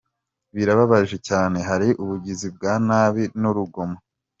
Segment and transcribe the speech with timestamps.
[0.55, 3.97] Birababaje cyane, hari ubugizi bwa nabi n’urugomo.